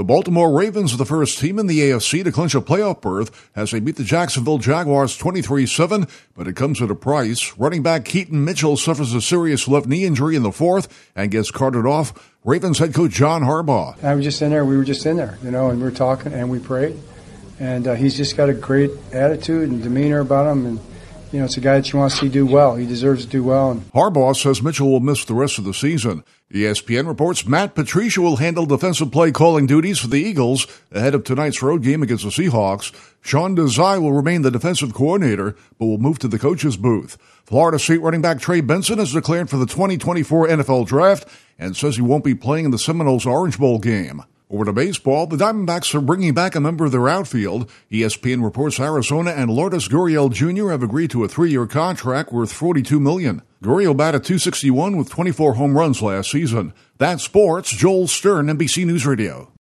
The 0.00 0.04
Baltimore 0.04 0.50
Ravens 0.50 0.94
are 0.94 0.96
the 0.96 1.04
first 1.04 1.38
team 1.38 1.58
in 1.58 1.66
the 1.66 1.80
AFC 1.80 2.24
to 2.24 2.32
clinch 2.32 2.54
a 2.54 2.62
playoff 2.62 3.02
berth 3.02 3.50
as 3.54 3.70
they 3.70 3.80
beat 3.80 3.96
the 3.96 4.02
Jacksonville 4.02 4.56
Jaguars 4.56 5.18
23-7, 5.18 6.08
but 6.34 6.48
it 6.48 6.56
comes 6.56 6.80
at 6.80 6.90
a 6.90 6.94
price. 6.94 7.52
Running 7.58 7.82
back 7.82 8.06
Keaton 8.06 8.42
Mitchell 8.42 8.78
suffers 8.78 9.12
a 9.12 9.20
serious 9.20 9.68
left 9.68 9.86
knee 9.86 10.06
injury 10.06 10.36
in 10.36 10.42
the 10.42 10.52
fourth 10.52 10.88
and 11.14 11.30
gets 11.30 11.50
carted 11.50 11.84
off. 11.84 12.34
Ravens 12.44 12.78
head 12.78 12.94
coach 12.94 13.10
John 13.10 13.42
Harbaugh. 13.42 14.02
I 14.02 14.14
was 14.14 14.24
just 14.24 14.40
in 14.40 14.48
there. 14.48 14.64
We 14.64 14.78
were 14.78 14.84
just 14.84 15.04
in 15.04 15.18
there, 15.18 15.38
you 15.42 15.50
know, 15.50 15.68
and 15.68 15.78
we 15.78 15.84
were 15.84 15.90
talking 15.90 16.32
and 16.32 16.48
we 16.48 16.60
prayed. 16.60 16.96
And 17.58 17.86
uh, 17.86 17.92
he's 17.92 18.16
just 18.16 18.38
got 18.38 18.48
a 18.48 18.54
great 18.54 18.92
attitude 19.12 19.68
and 19.68 19.82
demeanor 19.82 20.20
about 20.20 20.50
him, 20.50 20.64
and 20.64 20.80
you 21.32 21.38
know, 21.38 21.44
it's 21.44 21.56
a 21.56 21.60
guy 21.60 21.76
that 21.76 21.92
you 21.92 21.98
want 21.98 22.10
to 22.12 22.18
see 22.18 22.28
do 22.28 22.44
well. 22.44 22.74
He 22.74 22.86
deserves 22.86 23.24
to 23.24 23.30
do 23.30 23.44
well. 23.44 23.70
And 23.70 23.92
Harbaugh 23.92 24.34
says 24.34 24.62
Mitchell 24.62 24.90
will 24.90 25.00
miss 25.00 25.24
the 25.24 25.34
rest 25.34 25.58
of 25.58 25.64
the 25.64 25.74
season. 25.74 26.24
ESPN 26.52 27.06
reports 27.06 27.46
Matt 27.46 27.76
Patricia 27.76 28.20
will 28.20 28.38
handle 28.38 28.66
defensive 28.66 29.12
play 29.12 29.30
calling 29.30 29.66
duties 29.66 30.00
for 30.00 30.08
the 30.08 30.20
Eagles 30.20 30.66
ahead 30.90 31.14
of 31.14 31.22
tonight's 31.22 31.62
road 31.62 31.84
game 31.84 32.02
against 32.02 32.24
the 32.24 32.30
Seahawks. 32.30 32.92
Sean 33.20 33.54
Desai 33.54 34.00
will 34.00 34.12
remain 34.12 34.42
the 34.42 34.50
defensive 34.50 34.92
coordinator, 34.92 35.54
but 35.78 35.86
will 35.86 35.98
move 35.98 36.18
to 36.18 36.28
the 36.28 36.38
coach's 36.38 36.76
booth. 36.76 37.16
Florida 37.44 37.78
State 37.78 38.00
running 38.00 38.22
back 38.22 38.40
Trey 38.40 38.60
Benson 38.60 38.98
has 38.98 39.12
declared 39.12 39.48
for 39.48 39.58
the 39.58 39.66
2024 39.66 40.48
NFL 40.48 40.86
Draft 40.86 41.28
and 41.58 41.76
says 41.76 41.94
he 41.94 42.02
won't 42.02 42.24
be 42.24 42.34
playing 42.34 42.64
in 42.64 42.70
the 42.72 42.78
Seminoles 42.78 43.26
Orange 43.26 43.58
Bowl 43.58 43.78
game. 43.78 44.24
Over 44.50 44.64
to 44.64 44.72
baseball, 44.72 45.28
the 45.28 45.36
Diamondbacks 45.36 45.94
are 45.94 46.00
bringing 46.00 46.34
back 46.34 46.56
a 46.56 46.60
member 46.60 46.84
of 46.84 46.90
their 46.90 47.08
outfield. 47.08 47.70
ESPN 47.92 48.42
reports 48.42 48.80
Arizona 48.80 49.30
and 49.30 49.48
Lourdes 49.48 49.88
Gurriel 49.88 50.32
Jr. 50.32 50.70
have 50.70 50.82
agreed 50.82 51.12
to 51.12 51.22
a 51.22 51.28
three-year 51.28 51.68
contract 51.68 52.32
worth 52.32 52.52
42 52.52 52.98
million. 52.98 53.42
Gurriel 53.62 53.96
batted 53.96 54.24
261 54.24 54.96
with 54.96 55.08
24 55.08 55.54
home 55.54 55.78
runs 55.78 56.02
last 56.02 56.32
season. 56.32 56.72
That's 56.98 57.22
sports. 57.22 57.70
Joel 57.70 58.08
Stern, 58.08 58.46
NBC 58.46 58.84
News 58.84 59.06
Radio. 59.06 59.52